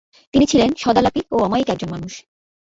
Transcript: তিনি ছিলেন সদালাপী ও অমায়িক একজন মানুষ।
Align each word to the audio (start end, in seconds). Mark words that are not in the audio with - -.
তিনি 0.33 0.45
ছিলেন 0.45 0.69
সদালাপী 0.77 1.21
ও 1.31 1.35
অমায়িক 1.37 1.67
একজন 1.69 1.89
মানুষ। 1.91 2.13